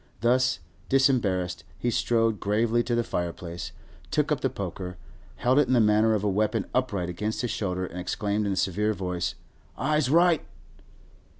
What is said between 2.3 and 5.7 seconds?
gravely to the fireplace, took up the poker, held it